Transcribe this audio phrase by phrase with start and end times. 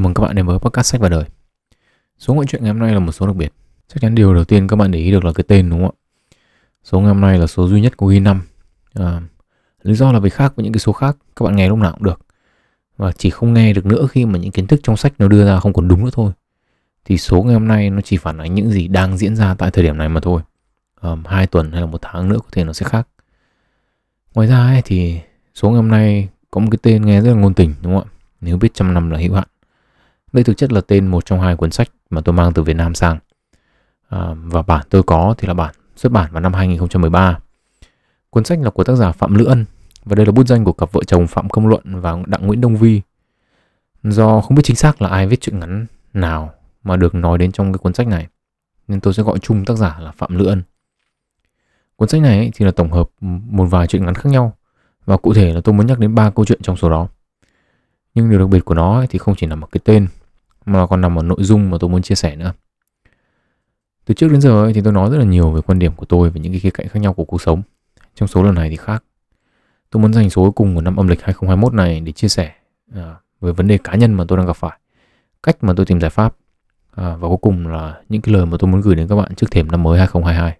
[0.00, 1.24] Chào mừng các bạn đến với podcast sách và đời.
[2.18, 3.52] Số ngoại truyện ngày hôm nay là một số đặc biệt.
[3.88, 5.90] Chắc chắn điều đầu tiên các bạn để ý được là cái tên đúng không
[5.90, 6.00] ạ?
[6.84, 8.42] Số ngày hôm nay là số duy nhất của ghi năm.
[8.94, 9.20] À,
[9.82, 11.92] lý do là vì khác với những cái số khác, các bạn nghe lúc nào
[11.92, 12.20] cũng được.
[12.96, 15.46] Và chỉ không nghe được nữa khi mà những kiến thức trong sách nó đưa
[15.46, 16.32] ra không còn đúng nữa thôi.
[17.04, 19.70] Thì số ngày hôm nay nó chỉ phản ánh những gì đang diễn ra tại
[19.70, 20.42] thời điểm này mà thôi.
[21.00, 23.08] À, hai tuần hay là một tháng nữa có thể nó sẽ khác.
[24.34, 25.20] Ngoài ra ấy, thì
[25.54, 28.04] số ngày hôm nay có một cái tên nghe rất là ngôn tình đúng không
[28.04, 28.12] ạ?
[28.40, 29.48] Nếu biết trăm năm là hữu hạn
[30.32, 32.76] đây thực chất là tên một trong hai cuốn sách mà tôi mang từ Việt
[32.76, 33.18] Nam sang.
[34.08, 37.38] À, và bản tôi có thì là bản xuất bản vào năm 2013.
[38.30, 39.64] Cuốn sách là của tác giả Phạm Lữ Ân
[40.04, 42.60] và đây là bút danh của cặp vợ chồng Phạm Công Luận và Đặng Nguyễn
[42.60, 43.00] Đông Vi.
[44.02, 47.52] Do không biết chính xác là ai viết truyện ngắn nào mà được nói đến
[47.52, 48.26] trong cái cuốn sách này,
[48.88, 50.62] nên tôi sẽ gọi chung tác giả là Phạm Lữ Ân.
[51.96, 53.08] Cuốn sách này thì là tổng hợp
[53.50, 54.56] một vài truyện ngắn khác nhau
[55.04, 57.08] và cụ thể là tôi muốn nhắc đến ba câu chuyện trong số đó.
[58.14, 60.06] Nhưng điều đặc biệt của nó thì không chỉ nằm ở cái tên
[60.66, 62.52] mà còn nằm ở nội dung mà tôi muốn chia sẻ nữa.
[64.04, 66.06] Từ trước đến giờ ấy, thì tôi nói rất là nhiều về quan điểm của
[66.06, 67.62] tôi về những cái khía cạnh khác nhau của cuộc sống.
[68.14, 69.04] Trong số lần này thì khác.
[69.90, 72.52] Tôi muốn dành số cuối cùng của năm âm lịch 2021 này để chia sẻ
[72.94, 74.78] à, về vấn đề cá nhân mà tôi đang gặp phải,
[75.42, 76.36] cách mà tôi tìm giải pháp
[76.90, 79.34] à, và cuối cùng là những cái lời mà tôi muốn gửi đến các bạn
[79.34, 80.56] trước thềm năm mới 2022.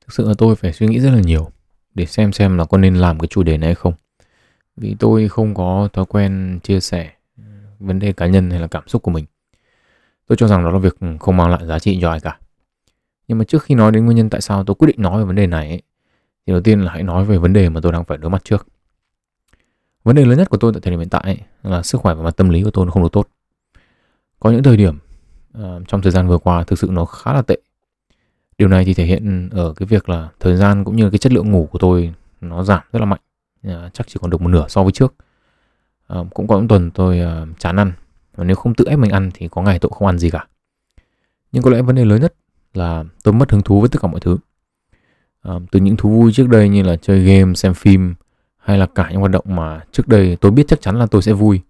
[0.00, 1.50] Thực sự là tôi phải suy nghĩ rất là nhiều
[1.94, 3.94] để xem xem là có nên làm cái chủ đề này hay không.
[4.76, 7.44] Vì tôi không có thói quen chia sẻ ừ,
[7.78, 9.24] vấn đề cá nhân hay là cảm xúc của mình.
[10.26, 12.38] Tôi cho rằng đó là việc không mang lại giá trị cho ai cả.
[13.28, 15.24] Nhưng mà trước khi nói đến nguyên nhân tại sao tôi quyết định nói về
[15.24, 15.82] vấn đề này ấy,
[16.46, 18.44] thì đầu tiên là hãy nói về vấn đề mà tôi đang phải đối mặt
[18.44, 18.66] trước.
[20.04, 22.14] Vấn đề lớn nhất của tôi tại thời điểm hiện tại ấy, là sức khỏe
[22.14, 23.28] và mặt tâm lý của tôi nó không được tốt.
[24.40, 24.98] Có những thời điểm
[25.58, 27.56] uh, trong thời gian vừa qua thực sự nó khá là tệ.
[28.58, 31.32] Điều này thì thể hiện ở cái việc là thời gian cũng như cái chất
[31.32, 33.20] lượng ngủ của tôi nó giảm rất là mạnh.
[33.62, 35.14] À, chắc chỉ còn được một nửa so với trước.
[36.06, 37.92] À, cũng có những tuần tôi à, chán ăn
[38.36, 40.46] và nếu không tự ép mình ăn thì có ngày tôi không ăn gì cả.
[41.52, 42.34] Nhưng có lẽ vấn đề lớn nhất
[42.74, 44.38] là tôi mất hứng thú với tất cả mọi thứ.
[45.42, 48.14] À, từ những thú vui trước đây như là chơi game, xem phim
[48.58, 51.22] hay là cả những hoạt động mà trước đây tôi biết chắc chắn là tôi
[51.22, 51.60] sẽ vui.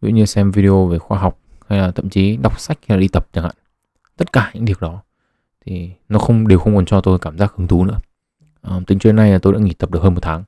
[0.00, 1.38] Ví dụ như xem video về khoa học
[1.68, 3.54] hay là thậm chí đọc sách hay là đi tập chẳng hạn.
[4.16, 5.02] Tất cả những điều đó
[5.66, 7.98] thì nó không đều không còn cho tôi cảm giác hứng thú nữa.
[8.62, 10.44] À, tính chuyện nay là tôi đã nghỉ tập được hơn một tháng.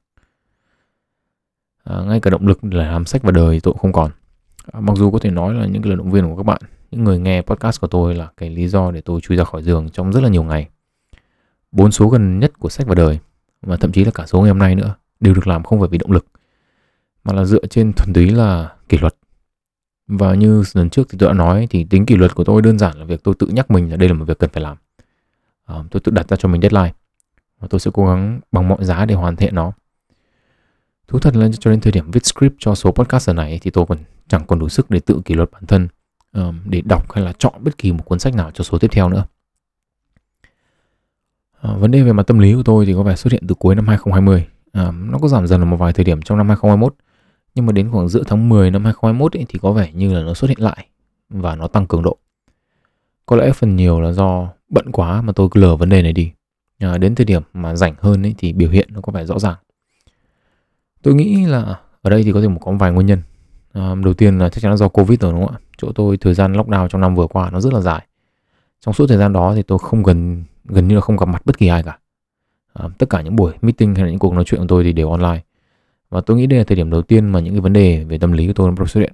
[1.84, 4.10] À, ngay cả động lực để làm sách và đời tôi cũng không còn.
[4.72, 6.60] À, mặc dù có thể nói là những cái lời động viên của các bạn
[6.91, 9.62] những người nghe podcast của tôi là cái lý do để tôi chui ra khỏi
[9.62, 10.69] giường trong rất là nhiều ngày.
[11.72, 13.19] Bốn số gần nhất của sách và đời
[13.62, 15.88] và thậm chí là cả số ngày hôm nay nữa đều được làm không phải
[15.88, 16.27] vì động lực
[17.25, 19.15] mà là dựa trên thuần túy là kỷ luật.
[20.06, 22.78] Và như lần trước thì tôi đã nói thì tính kỷ luật của tôi đơn
[22.78, 24.77] giản là việc tôi tự nhắc mình là đây là một việc cần phải làm
[25.79, 26.93] uh, tôi tự đặt ra cho mình deadline
[27.61, 29.73] và tôi sẽ cố gắng bằng mọi giá để hoàn thiện nó
[31.09, 33.87] thú thật là cho đến thời điểm viết script cho số podcast này thì tôi
[33.87, 33.99] còn
[34.29, 35.89] chẳng còn đủ sức để tự kỷ luật bản thân
[36.33, 38.89] um, để đọc hay là chọn bất kỳ một cuốn sách nào cho số tiếp
[38.93, 39.25] theo nữa
[41.61, 43.55] À, vấn đề về mặt tâm lý của tôi thì có vẻ xuất hiện từ
[43.55, 44.47] cuối năm 2020.
[44.73, 46.95] À, nó có giảm dần ở một vài thời điểm trong năm 2021.
[47.55, 50.23] Nhưng mà đến khoảng giữa tháng 10 năm 2021 ấy, thì có vẻ như là
[50.23, 50.87] nó xuất hiện lại
[51.29, 52.19] và nó tăng cường độ.
[53.27, 56.13] Có lẽ phần nhiều là do bận quá mà tôi cứ lờ vấn đề này
[56.13, 56.33] đi.
[56.79, 59.39] À, đến thời điểm mà rảnh hơn ấy, thì biểu hiện nó có vẻ rõ
[59.39, 59.57] ràng.
[61.03, 63.23] Tôi nghĩ là ở đây thì có thể một có vài nguyên nhân.
[63.73, 65.61] À, đầu tiên là chắc chắn là do covid rồi đúng không ạ?
[65.79, 68.07] Chỗ tôi thời gian lockdown trong năm vừa qua nó rất là dài.
[68.81, 71.43] Trong suốt thời gian đó thì tôi không gần gần như là không gặp mặt
[71.45, 71.99] bất kỳ ai cả.
[72.73, 74.93] À, tất cả những buổi meeting hay là những cuộc nói chuyện của tôi thì
[74.93, 75.41] đều online.
[76.11, 78.19] Và tôi nghĩ đây là thời điểm đầu tiên mà những cái vấn đề về
[78.19, 79.13] tâm lý của tôi nó xuất hiện.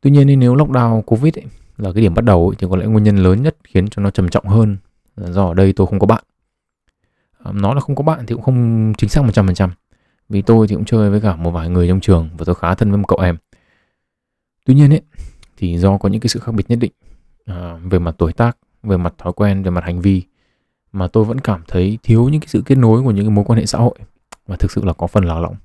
[0.00, 1.44] Tuy nhiên nếu lockdown covid ấy,
[1.76, 4.02] là cái điểm bắt đầu ấy, thì có lẽ nguyên nhân lớn nhất khiến cho
[4.02, 4.76] nó trầm trọng hơn
[5.16, 6.24] là do ở đây tôi không có bạn.
[7.44, 9.68] À, nó là không có bạn thì cũng không chính xác 100%
[10.28, 12.74] vì tôi thì cũng chơi với cả một vài người trong trường và tôi khá
[12.74, 13.36] thân với một cậu em.
[14.66, 15.02] Tuy nhiên ấy
[15.56, 16.92] thì do có những cái sự khác biệt nhất định
[17.44, 20.22] à, về mặt tuổi tác về mặt thói quen về mặt hành vi
[20.92, 23.44] mà tôi vẫn cảm thấy thiếu những cái sự kết nối của những cái mối
[23.44, 23.98] quan hệ xã hội
[24.46, 25.56] và thực sự là có phần lạc lõng.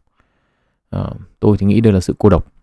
[0.90, 2.54] À, tôi thì nghĩ đây là sự cô độc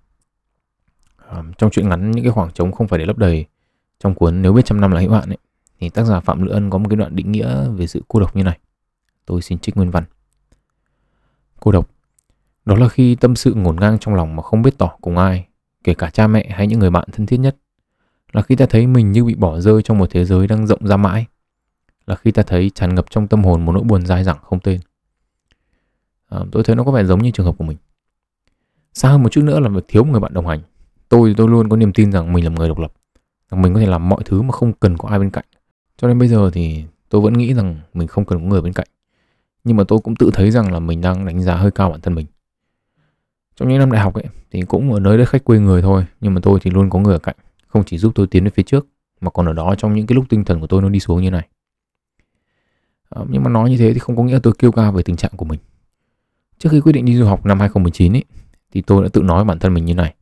[1.30, 3.46] um, trong chuyện ngắn những cái khoảng trống không phải để lấp đầy
[4.00, 5.38] trong cuốn nếu biết trăm năm là hữu hạn ấy
[5.80, 8.20] thì tác giả phạm lữ ân có một cái đoạn định nghĩa về sự cô
[8.20, 8.58] độc như này.
[9.26, 10.04] Tôi xin trích nguyên văn.
[11.60, 11.90] Cô độc
[12.64, 15.46] đó là khi tâm sự ngổn ngang trong lòng mà không biết tỏ cùng ai
[15.84, 17.56] kể cả cha mẹ hay những người bạn thân thiết nhất
[18.32, 20.86] là khi ta thấy mình như bị bỏ rơi trong một thế giới đang rộng
[20.86, 21.26] ra mãi
[22.06, 24.60] là khi ta thấy tràn ngập trong tâm hồn một nỗi buồn dai dẳng không
[24.60, 24.80] tên.
[26.28, 27.76] À, tôi thấy nó có vẻ giống như trường hợp của mình.
[28.92, 30.60] Xa hơn một chút nữa là việc thiếu một người bạn đồng hành
[31.08, 32.92] tôi tôi luôn có niềm tin rằng mình là một người độc lập
[33.50, 35.44] rằng mình có thể làm mọi thứ mà không cần có ai bên cạnh.
[35.96, 38.72] Cho nên bây giờ thì tôi vẫn nghĩ rằng mình không cần có người bên
[38.72, 38.86] cạnh.
[39.64, 42.00] Nhưng mà tôi cũng tự thấy rằng là mình đang đánh giá hơi cao bản
[42.00, 42.26] thân mình.
[43.56, 46.04] Trong những năm đại học ấy thì cũng ở nơi đất khách quê người thôi
[46.20, 47.36] nhưng mà tôi thì luôn có người ở cạnh
[47.66, 48.86] không chỉ giúp tôi tiến đến phía trước
[49.20, 51.22] mà còn ở đó trong những cái lúc tinh thần của tôi nó đi xuống
[51.22, 51.48] như này.
[53.10, 55.16] À, nhưng mà nói như thế thì không có nghĩa tôi kêu ca về tình
[55.16, 55.60] trạng của mình.
[56.58, 58.24] Trước khi quyết định đi du học năm 2019 ấy
[58.72, 60.14] thì tôi đã tự nói với bản thân mình như này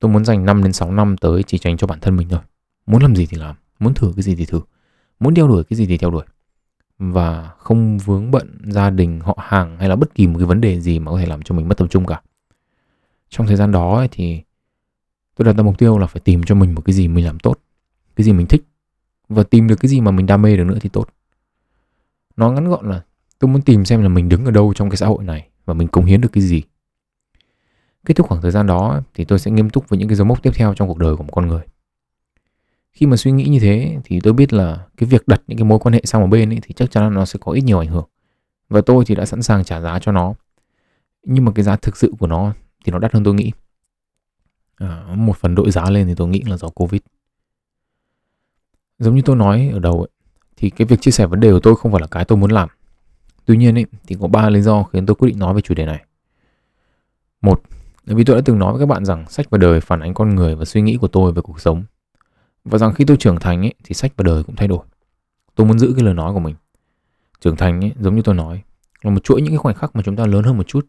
[0.00, 2.40] tôi muốn dành 5 đến 6 năm tới chỉ dành cho bản thân mình thôi.
[2.86, 4.60] Muốn làm gì thì làm muốn thử cái gì thì thử
[5.20, 6.24] muốn theo đuổi cái gì thì theo đuổi.
[6.98, 10.60] Và không vướng bận gia đình họ hàng hay là bất kỳ một cái vấn
[10.60, 12.22] đề gì mà có thể làm cho mình mất tập trung cả.
[13.28, 14.42] Trong thời gian đó ấy, thì
[15.36, 17.38] tôi đặt ra mục tiêu là phải tìm cho mình một cái gì mình làm
[17.38, 17.58] tốt
[18.16, 18.64] cái gì mình thích.
[19.28, 21.08] Và tìm được cái gì mà mình đam mê được nữa thì tốt.
[22.36, 23.02] Nói ngắn gọn là
[23.38, 25.74] tôi muốn tìm xem là mình đứng ở đâu trong cái xã hội này và
[25.74, 26.62] mình cống hiến được cái gì
[28.06, 30.24] kết thúc khoảng thời gian đó thì tôi sẽ nghiêm túc với những cái dấu
[30.24, 31.62] mốc tiếp theo trong cuộc đời của một con người.
[32.92, 35.64] Khi mà suy nghĩ như thế thì tôi biết là cái việc đặt những cái
[35.64, 37.60] mối quan hệ sang một bên ấy thì chắc chắn là nó sẽ có ít
[37.60, 38.06] nhiều ảnh hưởng.
[38.68, 40.34] Và tôi thì đã sẵn sàng trả giá cho nó.
[41.22, 42.52] Nhưng mà cái giá thực sự của nó
[42.84, 43.52] thì nó đắt hơn tôi nghĩ.
[44.76, 47.00] À, một phần đội giá lên thì tôi nghĩ là do covid.
[48.98, 50.08] Giống như tôi nói ở đầu ấy,
[50.56, 52.50] thì cái việc chia sẻ vấn đề của tôi không phải là cái tôi muốn
[52.50, 52.68] làm.
[53.44, 55.74] Tuy nhiên ấy, thì có ba lý do khiến tôi quyết định nói về chủ
[55.74, 56.04] đề này.
[57.40, 57.62] Một
[58.06, 60.34] vì tôi đã từng nói với các bạn rằng sách và đời phản ánh con
[60.34, 61.84] người và suy nghĩ của tôi về cuộc sống
[62.66, 64.84] và rằng khi tôi trưởng thành ấy, thì sách và đời cũng thay đổi.
[65.54, 66.54] Tôi muốn giữ cái lời nói của mình.
[67.40, 68.62] Trưởng thành ấy, giống như tôi nói,
[69.02, 70.86] là một chuỗi những cái khoảnh khắc mà chúng ta lớn hơn một chút.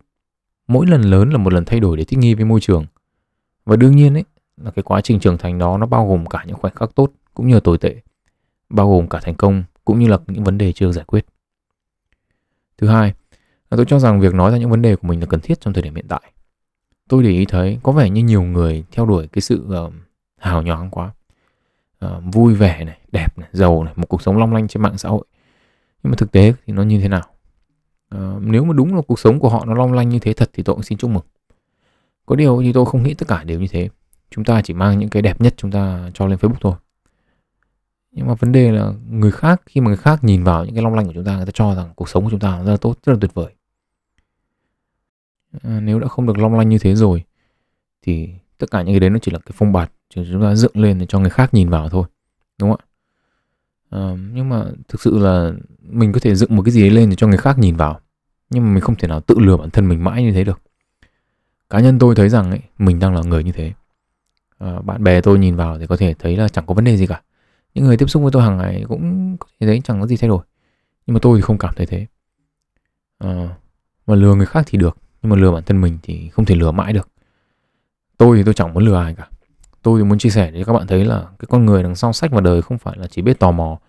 [0.68, 2.86] Mỗi lần lớn là một lần thay đổi để thích nghi với môi trường.
[3.66, 4.24] Và đương nhiên ấy,
[4.58, 7.12] là cái quá trình trưởng thành đó nó bao gồm cả những khoảnh khắc tốt
[7.34, 7.96] cũng như là tồi tệ.
[8.70, 11.26] Bao gồm cả thành công cũng như là những vấn đề chưa giải quyết.
[12.78, 13.14] Thứ hai,
[13.70, 15.62] là tôi cho rằng việc nói ra những vấn đề của mình là cần thiết
[15.62, 16.22] trong thời điểm hiện tại.
[17.08, 19.94] Tôi để ý thấy có vẻ như nhiều người theo đuổi cái sự uh,
[20.38, 21.12] hào nhoáng quá.
[22.06, 24.98] Uh, vui vẻ này đẹp này giàu này một cuộc sống long lanh trên mạng
[24.98, 25.26] xã hội.
[26.04, 27.24] Nhưng mà thực tế thì nó như thế nào?
[28.16, 30.50] Uh, nếu mà đúng là cuộc sống của họ nó long lanh như thế thật
[30.54, 31.24] thì tôi cũng xin chúc mừng.
[32.26, 33.90] Có điều thì tôi không nghĩ tất cả đều như thế.
[34.32, 36.74] Chúng ta chỉ mang những cái đẹp nhất chúng ta cho lên facebook thôi.
[38.12, 40.84] Nhưng mà vấn đề là người khác khi mà người khác nhìn vào những cái
[40.84, 42.72] long lanh của chúng ta người ta cho rằng cuộc sống của chúng ta rất
[42.72, 43.54] là tốt rất là tuyệt vời
[45.64, 47.24] à, nếu đã không được long lanh như thế rồi
[48.02, 50.72] thì tất cả những cái đấy nó chỉ là cái phong bạt chúng ta dựng
[50.80, 52.08] lên để cho người khác nhìn vào thôi
[52.60, 52.86] đúng không ạ?
[53.90, 54.02] À,
[54.34, 55.52] nhưng mà thực sự là
[55.82, 58.00] mình có thể dựng một cái gì đấy lên để cho người khác nhìn vào
[58.50, 60.62] nhưng mà mình không thể nào tự lừa bản thân mình mãi như thế được.
[61.70, 63.74] Cá nhân tôi thấy rằng ấy, mình đang là người như thế.
[64.58, 66.98] À, bạn bè tôi nhìn vào thì có thể thấy là chẳng có vấn đề
[66.98, 67.22] gì cả.
[67.74, 70.18] Những người tiếp xúc với tôi hàng ngày cũng có thể thấy chẳng có gì
[70.18, 70.44] thay đổi
[71.08, 72.06] nhưng mà tôi thì không cảm thấy thế.
[73.18, 73.56] À,
[74.08, 74.98] mà lừa người khác thì được
[75.28, 77.10] nhưng mà lừa bản thân mình thì không thể lừa mãi được.
[78.18, 79.30] Tôi thì tôi chẳng muốn lừa ai cả.
[79.82, 82.32] Tôi muốn chia sẻ để các bạn thấy là cái con người đằng sau sách
[82.32, 83.80] và đời không phải là chỉ biết tò mò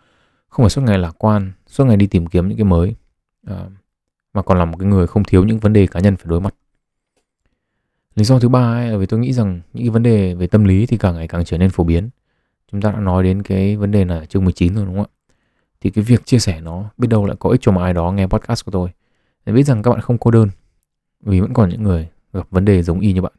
[0.49, 2.94] không phải suốt ngày lạc quan suốt ngày đi tìm kiếm những cái mới
[3.46, 3.67] à,
[4.35, 6.40] mà còn là một cái người không thiếu những vấn đề cá nhân phải đối
[6.40, 6.55] mặt.
[8.14, 10.46] Lý do thứ ba ấy là vì tôi nghĩ rằng những cái vấn đề về
[10.46, 12.08] tâm lý thì càng ngày càng trở nên phổ biến.
[12.73, 15.35] Chúng ta đã nói đến cái vấn đề là chương 19 rồi đúng không ạ?
[15.81, 18.12] Thì cái việc chia sẻ nó biết đâu lại có ích cho một ai đó
[18.12, 18.90] nghe podcast của tôi.
[19.46, 20.49] Để biết rằng các bạn không cô đơn
[21.20, 23.32] vì vẫn còn những người gặp vấn đề giống y như bạn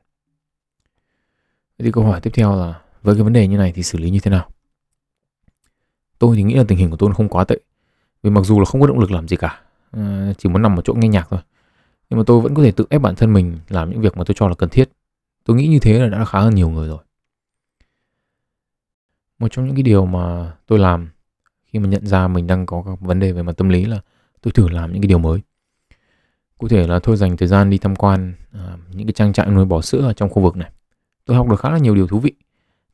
[1.80, 3.98] Vậy thì câu hỏi tiếp theo là với cái vấn đề như này thì xử
[3.98, 4.50] lý như thế nào?
[6.20, 7.60] Tôi thì nghĩ là tình hình của tôi không quá tệ.
[8.24, 9.62] Vì mặc dù là không có động lực làm gì cả,
[9.92, 11.40] ờ, chỉ muốn nằm ở chỗ nghe nhạc thôi.
[12.10, 14.24] Nhưng mà tôi vẫn có thể tự ép bản thân mình làm những việc mà
[14.24, 14.90] tôi cho là cần thiết.
[15.46, 17.00] Tôi nghĩ như thế là đã khá hơn nhiều người rồi.
[19.40, 21.10] Một trong những cái điều mà tôi làm
[21.66, 24.02] khi mà nhận ra mình đang có các vấn đề về mặt tâm lý là
[24.42, 25.42] tôi thử làm những cái điều mới.
[26.60, 29.48] Cụ thể là tôi dành thời gian đi tham quan à, những cái trang trại
[29.48, 30.72] nuôi bò sữa ở trong khu vực này.
[31.26, 32.34] Tôi học được khá là nhiều điều thú vị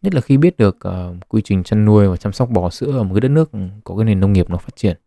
[0.02, 2.92] nhất là khi biết được à, quy trình chăn nuôi và chăm sóc bò sữa
[2.92, 3.52] ở một cái đất nước
[3.84, 4.98] có cái nền nông nghiệp nó phát triển.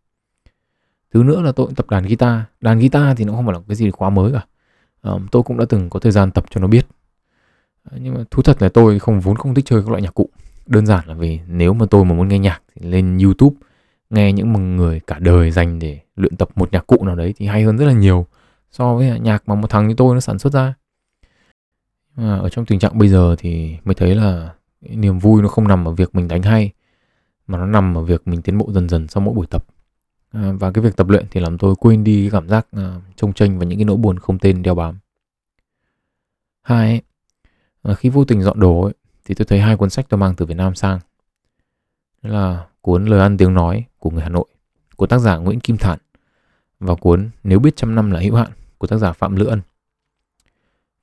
[1.13, 2.39] Thứ nữa là tôi cũng tập đàn guitar.
[2.61, 4.45] Đàn guitar thì nó không phải là cái gì quá mới cả.
[5.01, 6.87] À, tôi cũng đã từng có thời gian tập cho nó biết.
[7.91, 10.13] À, nhưng mà thú thật là tôi không vốn không thích chơi các loại nhạc
[10.13, 10.29] cụ.
[10.65, 13.55] Đơn giản là vì nếu mà tôi mà muốn nghe nhạc thì lên youtube
[14.09, 17.45] nghe những người cả đời dành để luyện tập một nhạc cụ nào đấy thì
[17.45, 18.25] hay hơn rất là nhiều
[18.71, 20.73] so với nhạc mà một thằng như tôi nó sản xuất ra.
[22.15, 25.67] À, ở trong tình trạng bây giờ thì mới thấy là niềm vui nó không
[25.67, 26.71] nằm ở việc mình đánh hay
[27.47, 29.65] mà nó nằm ở việc mình tiến bộ dần dần sau mỗi buổi tập.
[30.31, 33.01] À, và cái việc tập luyện thì làm tôi quên đi cái cảm giác à,
[33.15, 34.99] trông tranh và những cái nỗi buồn không tên đeo bám.
[36.61, 37.01] Hai
[37.83, 38.93] à, khi vô tình dọn đồ ấy,
[39.25, 40.99] thì tôi thấy hai cuốn sách tôi mang từ Việt Nam sang.
[42.21, 44.45] Đó là cuốn lời ăn tiếng nói của người Hà Nội
[44.95, 45.99] của tác giả Nguyễn Kim Thản
[46.79, 49.61] và cuốn Nếu biết trăm năm là hữu hạn của tác giả Phạm Lữ Ân.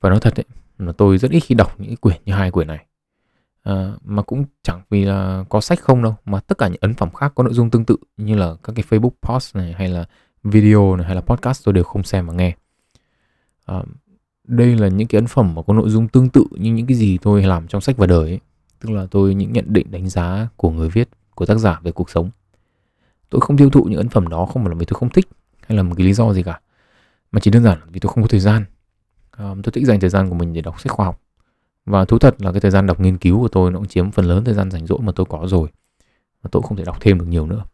[0.00, 0.45] Và nói thật đấy,
[0.78, 2.87] mà tôi rất ít khi đọc những quyển như hai quyển này
[3.66, 6.95] à, mà cũng chẳng vì là có sách không đâu mà tất cả những ấn
[6.95, 9.88] phẩm khác có nội dung tương tự như là các cái Facebook post này hay
[9.88, 10.04] là
[10.42, 12.56] video này hay là podcast tôi đều không xem mà nghe
[13.64, 13.83] à,
[14.45, 16.97] đây là những cái ấn phẩm mà có nội dung tương tự như những cái
[16.97, 18.40] gì tôi làm trong sách và đời ấy.
[18.80, 21.92] tức là tôi những nhận định đánh giá của người viết của tác giả về
[21.92, 22.30] cuộc sống
[23.30, 25.28] tôi không tiêu thụ những ấn phẩm đó không phải là vì tôi không thích
[25.66, 26.61] hay là một cái lý do gì cả
[27.33, 28.64] mà chỉ đơn giản vì tôi không có thời gian.
[29.30, 31.21] À, tôi thích dành thời gian của mình để đọc sách khoa học.
[31.85, 34.11] Và thú thật là cái thời gian đọc nghiên cứu của tôi nó cũng chiếm
[34.11, 35.68] phần lớn thời gian rảnh rỗi mà tôi có rồi.
[36.42, 37.64] Và tôi không thể đọc thêm được nhiều nữa.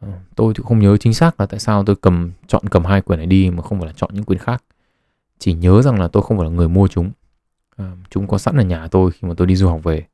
[0.00, 3.00] À, tôi cũng không nhớ chính xác là tại sao tôi cầm chọn cầm hai
[3.00, 4.64] quyển này đi mà không phải là chọn những quyển khác.
[5.38, 7.10] Chỉ nhớ rằng là tôi không phải là người mua chúng.
[7.76, 10.06] À, chúng có sẵn ở nhà tôi khi mà tôi đi du học về.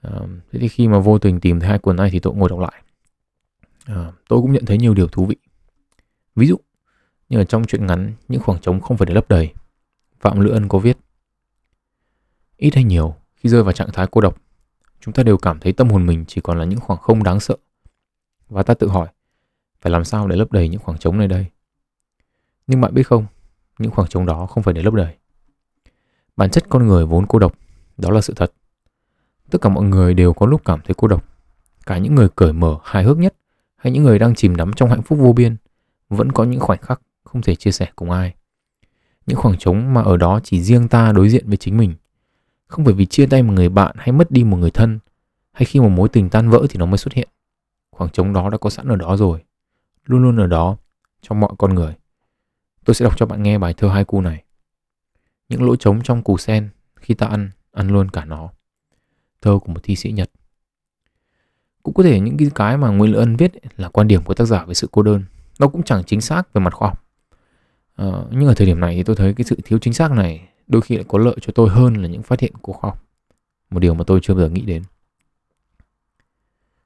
[0.00, 0.10] À,
[0.52, 2.58] thế thì khi mà vô tình tìm thấy hai quyển này thì tôi ngồi đọc
[2.58, 2.82] lại.
[3.84, 5.36] À, tôi cũng nhận thấy nhiều điều thú vị.
[6.36, 6.56] Ví dụ
[7.32, 9.52] như ở trong truyện ngắn, những khoảng trống không phải để lấp đầy.
[10.20, 10.98] Phạm lữ ân có viết,
[12.56, 14.36] ít hay nhiều, khi rơi vào trạng thái cô độc,
[15.00, 17.40] chúng ta đều cảm thấy tâm hồn mình chỉ còn là những khoảng không đáng
[17.40, 17.56] sợ.
[18.48, 19.08] Và ta tự hỏi,
[19.80, 21.46] phải làm sao để lấp đầy những khoảng trống này đây?
[22.66, 23.26] Nhưng bạn biết không,
[23.78, 25.14] những khoảng trống đó không phải để lấp đầy.
[26.36, 27.54] Bản chất con người vốn cô độc,
[27.96, 28.52] đó là sự thật.
[29.50, 31.24] Tất cả mọi người đều có lúc cảm thấy cô độc.
[31.86, 33.34] Cả những người cởi mở, hài hước nhất,
[33.76, 35.56] hay những người đang chìm đắm trong hạnh phúc vô biên,
[36.08, 38.34] vẫn có những khoảnh khắc không thể chia sẻ cùng ai.
[39.26, 41.94] Những khoảng trống mà ở đó chỉ riêng ta đối diện với chính mình.
[42.66, 44.98] Không phải vì chia tay một người bạn hay mất đi một người thân,
[45.52, 47.28] hay khi một mối tình tan vỡ thì nó mới xuất hiện.
[47.90, 49.44] Khoảng trống đó đã có sẵn ở đó rồi,
[50.04, 50.76] luôn luôn ở đó,
[51.22, 51.94] trong mọi con người.
[52.84, 54.44] Tôi sẽ đọc cho bạn nghe bài thơ hai cu này.
[55.48, 58.50] Những lỗ trống trong củ sen khi ta ăn ăn luôn cả nó.
[59.40, 60.30] Thơ của một thi sĩ nhật.
[61.82, 64.34] Cũng có thể những cái cái mà nguyễn lữ ân viết là quan điểm của
[64.34, 65.24] tác giả về sự cô đơn.
[65.58, 67.01] Nó cũng chẳng chính xác về mặt khoa học.
[67.96, 70.48] Ờ, nhưng ở thời điểm này thì tôi thấy cái sự thiếu chính xác này
[70.66, 73.04] đôi khi lại có lợi cho tôi hơn là những phát hiện của khoa học.
[73.70, 74.82] Một điều mà tôi chưa bao giờ nghĩ đến.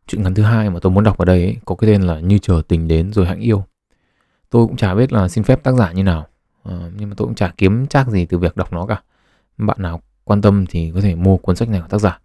[0.07, 2.21] Chuyện ngắn thứ hai mà tôi muốn đọc ở đây ấy, có cái tên là
[2.21, 3.65] như chờ tình đến rồi hãnh yêu.
[4.51, 6.27] Tôi cũng chả biết là xin phép tác giả như nào
[6.63, 9.03] ờ, nhưng mà tôi cũng chả kiếm chắc gì từ việc đọc nó cả.
[9.59, 12.21] Bạn nào quan tâm thì có thể mua cuốn sách này của tác giả.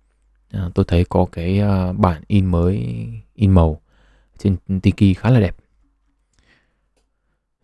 [0.51, 1.61] À, tôi thấy có cái
[1.97, 2.88] bản in mới
[3.33, 3.81] in màu
[4.38, 5.55] trên tiki khá là đẹp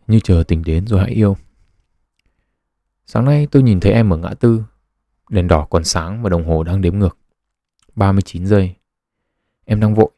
[0.07, 1.37] như chờ tình đến rồi hãy yêu
[3.05, 4.63] Sáng nay tôi nhìn thấy em ở ngã tư.
[5.29, 7.17] Đèn đỏ còn sáng và đồng hồ đang đếm ngược.
[7.95, 8.75] 39 giây.
[9.65, 10.11] Em đang vội.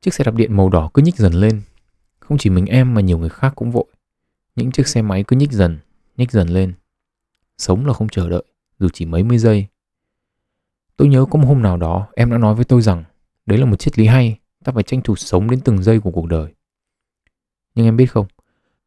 [0.00, 1.62] Chiếc xe đạp điện màu đỏ cứ nhích dần lên.
[2.20, 3.84] Không chỉ mình em mà nhiều người khác cũng vội.
[4.56, 5.78] Những chiếc xe máy cứ nhích dần,
[6.16, 6.74] nhích dần lên.
[7.58, 8.44] Sống là không chờ đợi,
[8.78, 9.66] dù chỉ mấy mươi giây.
[10.96, 13.04] Tôi nhớ có một hôm nào đó em đã nói với tôi rằng
[13.46, 16.10] đấy là một triết lý hay, ta phải tranh thủ sống đến từng giây của
[16.10, 16.52] cuộc đời.
[17.74, 18.26] Nhưng em biết không,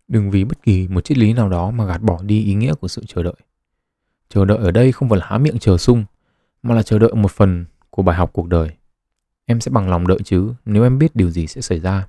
[0.08, 2.74] Đừng vì bất kỳ một triết lý nào đó mà gạt bỏ đi ý nghĩa
[2.74, 3.36] của sự chờ đợi.
[4.30, 6.06] Chờ đợi ở đây không phải là há miệng chờ sung,
[6.64, 8.70] mà là chờ đợi một phần của bài học cuộc đời.
[9.46, 12.08] Em sẽ bằng lòng đợi chứ nếu em biết điều gì sẽ xảy ra.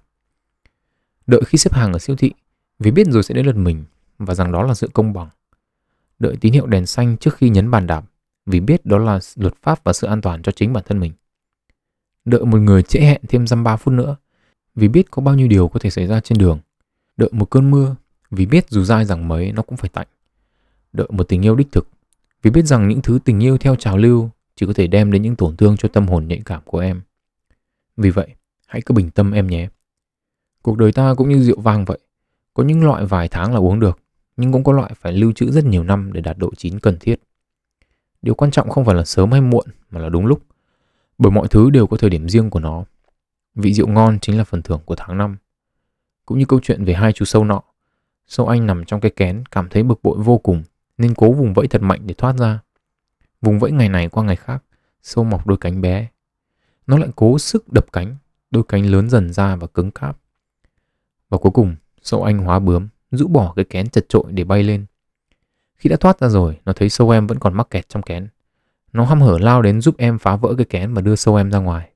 [1.26, 2.32] Đợi khi xếp hàng ở siêu thị,
[2.78, 3.84] vì biết rồi sẽ đến lượt mình
[4.18, 5.28] và rằng đó là sự công bằng.
[6.18, 8.04] Đợi tín hiệu đèn xanh trước khi nhấn bàn đạp,
[8.46, 11.12] vì biết đó là luật pháp và sự an toàn cho chính bản thân mình.
[12.24, 14.16] Đợi một người trễ hẹn thêm dăm ba phút nữa,
[14.74, 16.58] vì biết có bao nhiêu điều có thể xảy ra trên đường
[17.16, 17.96] Đợi một cơn mưa
[18.30, 20.06] vì biết dù dai rằng mấy nó cũng phải tạnh.
[20.92, 21.88] Đợi một tình yêu đích thực
[22.42, 25.22] vì biết rằng những thứ tình yêu theo trào lưu chỉ có thể đem đến
[25.22, 27.02] những tổn thương cho tâm hồn nhạy cảm của em.
[27.96, 28.28] Vì vậy,
[28.66, 29.68] hãy cứ bình tâm em nhé.
[30.62, 31.98] Cuộc đời ta cũng như rượu vang vậy.
[32.54, 33.98] Có những loại vài tháng là uống được,
[34.36, 36.96] nhưng cũng có loại phải lưu trữ rất nhiều năm để đạt độ chín cần
[37.00, 37.20] thiết.
[38.22, 40.42] Điều quan trọng không phải là sớm hay muộn mà là đúng lúc.
[41.18, 42.84] Bởi mọi thứ đều có thời điểm riêng của nó.
[43.54, 45.36] Vị rượu ngon chính là phần thưởng của tháng năm
[46.26, 47.62] cũng như câu chuyện về hai chú sâu nọ.
[48.26, 50.62] Sâu anh nằm trong cái kén cảm thấy bực bội vô cùng
[50.98, 52.60] nên cố vùng vẫy thật mạnh để thoát ra.
[53.40, 54.64] Vùng vẫy ngày này qua ngày khác,
[55.02, 56.08] sâu mọc đôi cánh bé.
[56.86, 58.16] Nó lại cố sức đập cánh,
[58.50, 60.18] đôi cánh lớn dần ra và cứng cáp.
[61.28, 64.62] Và cuối cùng, sâu anh hóa bướm, rũ bỏ cái kén chật trội để bay
[64.62, 64.86] lên.
[65.74, 68.28] Khi đã thoát ra rồi, nó thấy sâu em vẫn còn mắc kẹt trong kén.
[68.92, 71.50] Nó hăm hở lao đến giúp em phá vỡ cái kén và đưa sâu em
[71.50, 71.90] ra ngoài.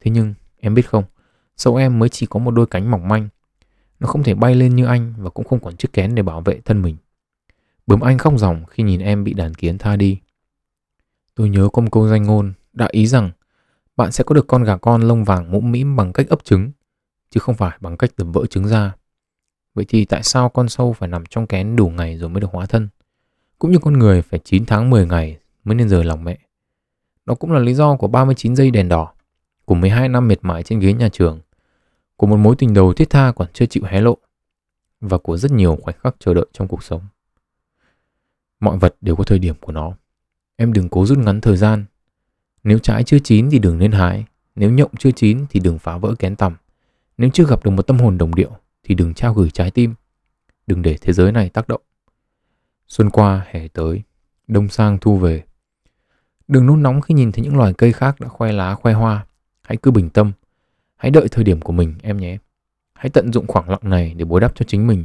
[0.00, 1.04] Thế nhưng, em biết không,
[1.62, 3.28] Sâu em mới chỉ có một đôi cánh mỏng manh.
[4.00, 6.40] Nó không thể bay lên như anh và cũng không còn chiếc kén để bảo
[6.40, 6.96] vệ thân mình.
[7.86, 10.20] Bướm anh khóc ròng khi nhìn em bị đàn kiến tha đi.
[11.34, 13.30] Tôi nhớ công câu danh ngôn đã ý rằng
[13.96, 16.70] bạn sẽ có được con gà con lông vàng mũm mĩm bằng cách ấp trứng,
[17.30, 18.92] chứ không phải bằng cách đập vỡ trứng ra.
[19.74, 22.50] Vậy thì tại sao con sâu phải nằm trong kén đủ ngày rồi mới được
[22.52, 22.88] hóa thân?
[23.58, 26.38] Cũng như con người phải 9 tháng 10 ngày mới nên rời lòng mẹ.
[27.26, 29.12] Đó cũng là lý do của 39 giây đèn đỏ,
[29.64, 31.40] của 12 năm miệt mài trên ghế nhà trường
[32.22, 34.18] của một mối tình đầu thiết tha còn chưa chịu hé lộ
[35.00, 37.02] và của rất nhiều khoảnh khắc chờ đợi trong cuộc sống.
[38.60, 39.92] Mọi vật đều có thời điểm của nó.
[40.56, 41.84] Em đừng cố rút ngắn thời gian.
[42.64, 44.24] Nếu trái chưa chín thì đừng nên hái,
[44.54, 46.56] nếu nhộng chưa chín thì đừng phá vỡ kén tầm.
[47.18, 48.50] Nếu chưa gặp được một tâm hồn đồng điệu
[48.82, 49.94] thì đừng trao gửi trái tim.
[50.66, 51.82] Đừng để thế giới này tác động.
[52.88, 54.02] Xuân qua, hè tới,
[54.48, 55.42] đông sang thu về.
[56.48, 59.26] Đừng nôn nóng khi nhìn thấy những loài cây khác đã khoe lá khoe hoa.
[59.62, 60.32] Hãy cứ bình tâm.
[61.02, 62.38] Hãy đợi thời điểm của mình em nhé.
[62.94, 65.04] Hãy tận dụng khoảng lặng này để bồi đắp cho chính mình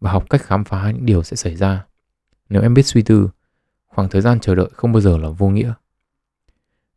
[0.00, 1.86] và học cách khám phá những điều sẽ xảy ra.
[2.48, 3.28] Nếu em biết suy tư,
[3.86, 5.72] khoảng thời gian chờ đợi không bao giờ là vô nghĩa.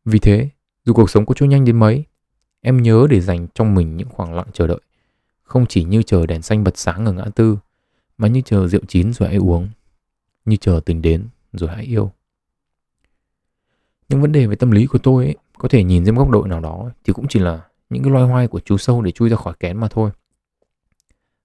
[0.05, 0.49] Vì thế,
[0.85, 2.05] dù cuộc sống có trôi nhanh đến mấy,
[2.61, 4.81] em nhớ để dành trong mình những khoảng lặng chờ đợi.
[5.43, 7.57] Không chỉ như chờ đèn xanh bật sáng ở ngã tư,
[8.17, 9.69] mà như chờ rượu chín rồi hãy uống,
[10.45, 12.11] như chờ tình đến rồi hãy yêu.
[14.09, 16.43] Những vấn đề về tâm lý của tôi ấy, có thể nhìn dưới góc độ
[16.43, 19.29] nào đó thì cũng chỉ là những cái loay hoay của chú sâu để chui
[19.29, 20.11] ra khỏi kén mà thôi.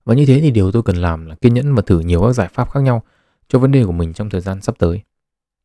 [0.05, 2.33] Và như thế thì điều tôi cần làm là kiên nhẫn và thử nhiều các
[2.33, 3.03] giải pháp khác nhau
[3.49, 5.03] cho vấn đề của mình trong thời gian sắp tới.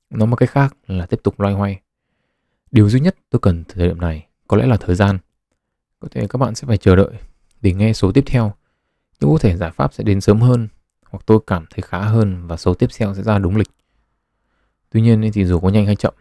[0.10, 1.80] Nói một cách khác là tiếp tục loay hoay.
[2.72, 5.18] Điều duy nhất tôi cần thời điểm này có lẽ là thời gian.
[6.00, 7.12] Có thể các bạn sẽ phải chờ đợi
[7.62, 8.54] để nghe số tiếp theo.
[9.20, 10.68] Nhưng có thể giải pháp sẽ đến sớm hơn
[11.10, 13.70] hoặc tôi cảm thấy khá hơn và số tiếp theo sẽ ra đúng lịch.
[14.90, 16.14] Tuy nhiên thì dù có nhanh hay chậm,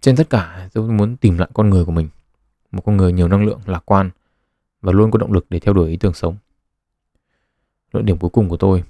[0.00, 2.08] trên tất cả tôi muốn tìm lại con người của mình.
[2.72, 4.10] Một con người nhiều năng lượng, lạc quan
[4.82, 6.36] và luôn có động lực để theo đuổi ý tưởng sống.
[7.92, 8.84] Luận điểm cuối cùng của tôi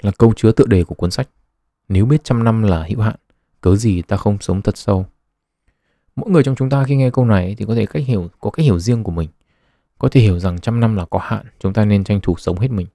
[0.00, 1.28] là câu chứa tựa đề của cuốn sách.
[1.88, 3.16] Nếu biết trăm năm là hữu hạn,
[3.60, 5.06] cớ gì ta không sống thật sâu.
[6.16, 8.50] Mỗi người trong chúng ta khi nghe câu này thì có thể cách hiểu có
[8.50, 9.28] cách hiểu riêng của mình.
[9.98, 12.58] Có thể hiểu rằng trăm năm là có hạn, chúng ta nên tranh thủ sống
[12.58, 12.86] hết mình.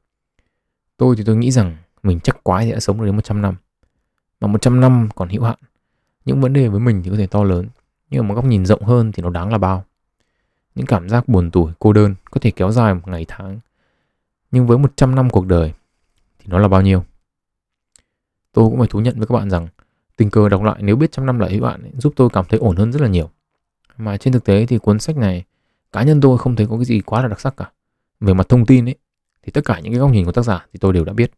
[0.98, 3.56] Tôi thì tôi nghĩ rằng mình chắc quái thì đã sống được đến 100 năm.
[4.40, 5.58] Mà 100 năm còn hữu hạn.
[6.26, 7.68] Những vấn đề với mình thì có thể to lớn,
[8.10, 9.86] nhưng mà một góc nhìn rộng hơn thì nó đáng là bao.
[10.80, 13.60] Những cảm giác buồn tủi, cô đơn có thể kéo dài một ngày tháng.
[14.52, 15.74] Nhưng với 100 năm cuộc đời
[16.40, 17.04] thì nó là bao nhiêu?
[18.54, 19.68] Tôi cũng phải thú nhận với các bạn rằng
[20.18, 22.46] tình cờ đọc lại nếu biết trăm năm lại với bạn ấy, giúp tôi cảm
[22.50, 23.30] thấy ổn hơn rất là nhiều.
[23.98, 25.44] Mà trên thực tế thì cuốn sách này
[25.92, 27.72] cá nhân tôi không thấy có cái gì quá là đặc sắc cả.
[28.20, 28.96] Về mặt thông tin ấy
[29.44, 31.32] thì tất cả những cái góc nhìn của tác giả thì tôi đều đã biết.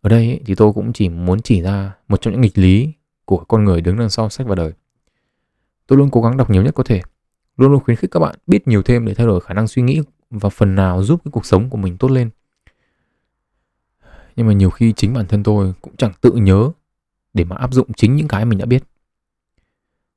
[0.00, 2.92] Ở đây ấy, thì tôi cũng chỉ muốn chỉ ra một trong những nghịch lý
[3.24, 4.72] của con người đứng đằng sau sách và đời.
[5.86, 7.02] Tôi luôn cố gắng đọc nhiều nhất có thể,
[7.62, 9.82] luôn luôn khuyến khích các bạn biết nhiều thêm để thay đổi khả năng suy
[9.82, 12.30] nghĩ và phần nào giúp cái cuộc sống của mình tốt lên.
[14.36, 16.70] Nhưng mà nhiều khi chính bản thân tôi cũng chẳng tự nhớ
[17.34, 18.84] để mà áp dụng chính những cái mình đã biết.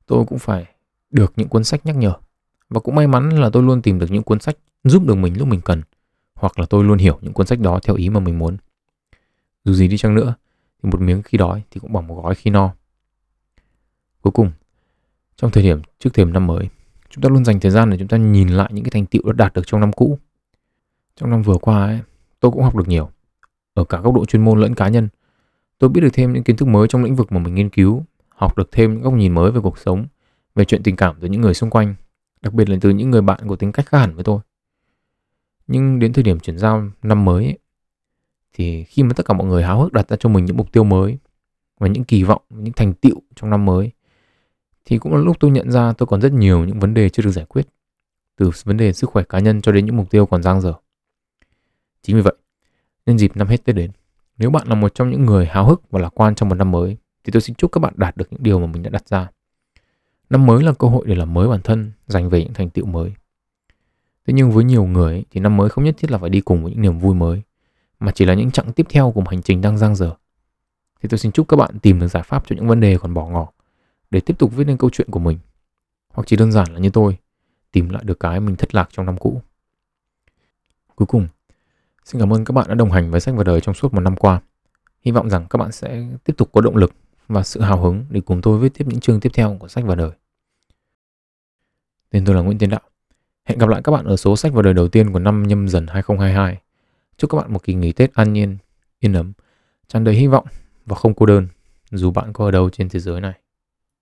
[0.05, 0.65] Tôi cũng phải
[1.12, 2.13] được những cuốn sách nhắc nhở
[2.69, 5.38] và cũng may mắn là tôi luôn tìm được những cuốn sách giúp được mình
[5.38, 5.81] lúc mình cần
[6.34, 8.58] hoặc là tôi luôn hiểu những cuốn sách đó theo ý mà mình muốn.
[9.63, 10.36] Dù gì đi chăng nữa
[10.84, 12.73] thì một miếng khi đói thì cũng bằng một gói khi no.
[14.21, 14.51] Cuối cùng,
[15.36, 16.69] trong thời điểm trước thềm năm mới,
[17.09, 19.21] chúng ta luôn dành thời gian để chúng ta nhìn lại những cái thành tựu
[19.25, 20.19] đã đạt được trong năm cũ.
[21.15, 21.99] Trong năm vừa qua ấy,
[22.39, 23.09] tôi cũng học được nhiều,
[23.73, 25.09] ở cả góc độ chuyên môn lẫn cá nhân.
[25.79, 28.03] Tôi biết được thêm những kiến thức mới trong lĩnh vực mà mình nghiên cứu,
[28.29, 30.05] học được thêm những góc nhìn mới về cuộc sống,
[30.55, 31.95] về chuyện tình cảm từ những người xung quanh,
[32.41, 34.39] đặc biệt là từ những người bạn có tính cách khác hẳn với tôi.
[35.67, 37.57] Nhưng đến thời điểm chuyển giao năm mới ấy,
[38.53, 40.71] thì khi mà tất cả mọi người háo hức đặt ra cho mình những mục
[40.71, 41.17] tiêu mới
[41.79, 43.91] và những kỳ vọng, những thành tựu trong năm mới
[44.86, 47.24] thì cũng là lúc tôi nhận ra tôi còn rất nhiều những vấn đề chưa
[47.24, 47.67] được giải quyết
[48.36, 50.74] từ vấn đề sức khỏe cá nhân cho đến những mục tiêu còn dang dở.
[52.02, 52.34] Chính vì vậy,
[53.06, 53.91] nhân dịp năm hết Tết đến,
[54.38, 56.71] nếu bạn là một trong những người háo hức và lạc quan trong một năm
[56.71, 59.08] mới thì tôi xin chúc các bạn đạt được những điều mà mình đã đặt
[59.08, 59.28] ra.
[60.30, 62.86] Năm mới là cơ hội để làm mới bản thân, giành về những thành tựu
[62.86, 63.13] mới.
[64.28, 66.63] Thế nhưng với nhiều người thì năm mới không nhất thiết là phải đi cùng
[66.63, 67.41] với những niềm vui mới,
[68.00, 70.13] mà chỉ là những chặng tiếp theo của một hành trình đang dang dở.
[71.02, 73.13] Thì tôi xin chúc các bạn tìm được giải pháp cho những vấn đề còn
[73.13, 73.48] bỏ ngỏ
[74.11, 75.39] để tiếp tục viết nên câu chuyện của mình.
[76.13, 77.17] Hoặc chỉ đơn giản là như tôi,
[77.71, 79.41] tìm lại được cái mình thất lạc trong năm cũ.
[80.95, 81.27] Cuối cùng,
[82.05, 83.99] xin cảm ơn các bạn đã đồng hành với sách và đời trong suốt một
[83.99, 84.41] năm qua.
[85.01, 86.93] Hy vọng rằng các bạn sẽ tiếp tục có động lực
[87.27, 89.83] và sự hào hứng để cùng tôi viết tiếp những chương tiếp theo của sách
[89.85, 90.11] và đời.
[92.09, 92.81] Tên tôi là Nguyễn Tiến Đạo.
[93.45, 95.67] Hẹn gặp lại các bạn ở số sách và đời đầu tiên của năm nhâm
[95.67, 96.61] dần 2022.
[97.17, 98.57] Chúc các bạn một kỳ nghỉ Tết an nhiên,
[98.99, 99.33] yên ấm,
[99.87, 100.45] tràn đầy hy vọng
[100.85, 101.47] và không cô đơn
[101.91, 103.33] dù bạn có ở đâu trên thế giới này.